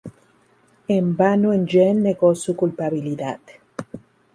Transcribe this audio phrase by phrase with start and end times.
[0.87, 3.39] En vano Enghien negó su culpabilidad.